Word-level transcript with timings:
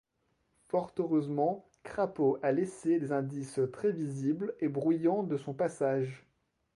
Fort 0.69 0.95
heureusement, 0.97 1.63
Crapaud 1.83 2.39
a 2.41 2.51
laissé 2.51 2.99
des 2.99 3.11
indices 3.11 3.59
très 3.71 3.91
visibles 3.91 4.55
et 4.59 4.67
bruyants 4.67 5.21
de 5.21 5.37
son 5.37 5.53
passage... 5.53 6.25